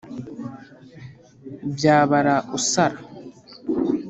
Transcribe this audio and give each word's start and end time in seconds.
Byabara 1.75 2.33
usara. 2.57 2.99